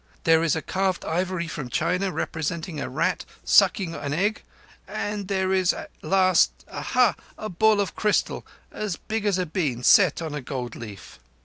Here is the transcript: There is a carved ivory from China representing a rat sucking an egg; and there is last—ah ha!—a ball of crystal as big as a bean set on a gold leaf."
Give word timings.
There 0.23 0.41
is 0.41 0.55
a 0.55 0.63
carved 0.63 1.05
ivory 1.05 1.47
from 1.47 1.69
China 1.69 2.11
representing 2.11 2.79
a 2.81 2.89
rat 2.89 3.23
sucking 3.45 3.93
an 3.93 4.13
egg; 4.15 4.41
and 4.87 5.27
there 5.27 5.53
is 5.53 5.75
last—ah 6.01 6.81
ha!—a 6.81 7.49
ball 7.49 7.79
of 7.79 7.95
crystal 7.95 8.43
as 8.71 8.95
big 8.95 9.27
as 9.27 9.37
a 9.37 9.45
bean 9.45 9.83
set 9.83 10.19
on 10.19 10.33
a 10.33 10.41
gold 10.41 10.75
leaf." 10.75 11.19